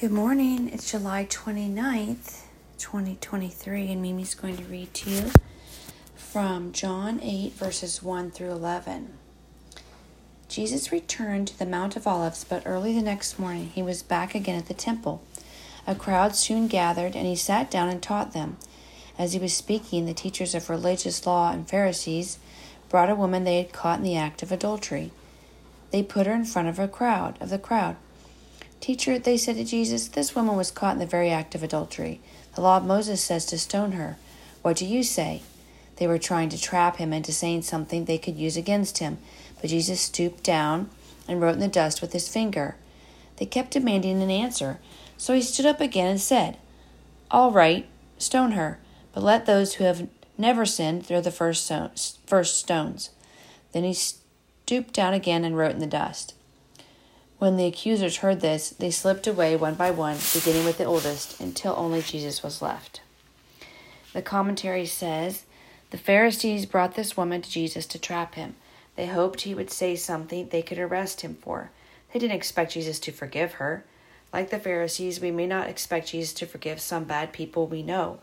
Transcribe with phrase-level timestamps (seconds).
[0.00, 0.70] Good morning.
[0.72, 2.42] It's July 29th,
[2.78, 5.32] 2023, and Mimi's going to read to you
[6.14, 9.14] from John 8, verses 1 through 11.
[10.48, 14.36] Jesus returned to the Mount of Olives, but early the next morning he was back
[14.36, 15.20] again at the temple.
[15.84, 18.56] A crowd soon gathered, and he sat down and taught them.
[19.18, 22.38] As he was speaking, the teachers of religious law and Pharisees
[22.88, 25.10] brought a woman they had caught in the act of adultery.
[25.90, 27.96] They put her in front of a crowd of the crowd.
[28.80, 32.20] Teacher, they said to Jesus, this woman was caught in the very act of adultery.
[32.54, 34.16] The law of Moses says to stone her.
[34.62, 35.42] What do you say?
[35.96, 39.18] They were trying to trap him into saying something they could use against him,
[39.60, 40.90] but Jesus stooped down
[41.26, 42.76] and wrote in the dust with his finger.
[43.36, 44.78] They kept demanding an answer,
[45.16, 46.56] so he stood up again and said,
[47.30, 47.86] All right,
[48.16, 48.78] stone her,
[49.12, 51.70] but let those who have never sinned throw the first,
[52.26, 53.10] first stones.
[53.72, 56.34] Then he stooped down again and wrote in the dust.
[57.38, 61.40] When the accusers heard this, they slipped away one by one, beginning with the oldest,
[61.40, 63.00] until only Jesus was left.
[64.12, 65.44] The commentary says
[65.90, 68.56] The Pharisees brought this woman to Jesus to trap him.
[68.96, 71.70] They hoped he would say something they could arrest him for.
[72.12, 73.84] They didn't expect Jesus to forgive her.
[74.32, 78.18] Like the Pharisees, we may not expect Jesus to forgive some bad people we know,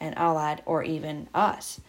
[0.00, 1.80] and Alad, or even us.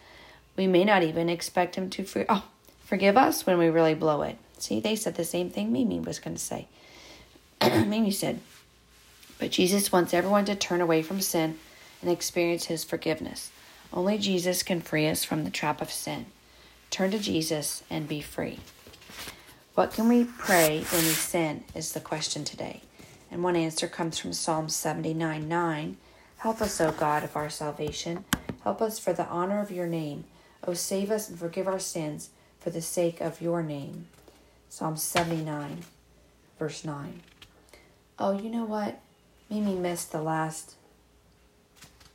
[0.56, 2.44] We may not even expect him to for- oh,
[2.84, 4.38] forgive us when we really blow it.
[4.62, 6.68] See, they said the same thing Mimi was going to say.
[7.60, 8.38] Mimi said,
[9.40, 11.58] But Jesus wants everyone to turn away from sin
[12.00, 13.50] and experience his forgiveness.
[13.92, 16.26] Only Jesus can free us from the trap of sin.
[16.90, 18.60] Turn to Jesus and be free.
[19.74, 22.82] What can we pray when we sin is the question today.
[23.32, 25.96] And one answer comes from Psalm 79 9.
[26.36, 28.24] Help us, O God of our salvation.
[28.62, 30.22] Help us for the honor of your name.
[30.64, 34.06] O save us and forgive our sins for the sake of your name.
[34.72, 35.80] Psalm 79,
[36.58, 37.20] verse 9.
[38.18, 39.02] Oh, you know what?
[39.50, 40.76] Mimi missed the last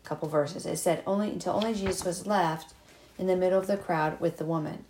[0.03, 0.65] couple verses.
[0.65, 2.73] It said, only until only Jesus was left
[3.19, 4.85] in the middle of the crowd with the woman.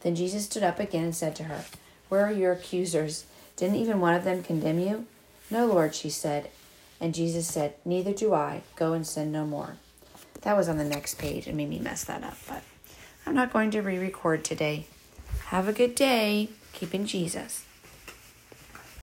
[0.00, 1.64] Then Jesus stood up again and said to her,
[2.08, 3.24] Where are your accusers?
[3.54, 5.06] Didn't even one of them condemn you?
[5.48, 6.50] No, Lord, she said.
[7.00, 8.62] And Jesus said, Neither do I.
[8.74, 9.76] Go and sin no more.
[10.40, 12.64] That was on the next page and Mimi messed that up, but
[13.24, 14.86] I'm not going to re record today.
[15.50, 17.64] Have a good day keeping Jesus.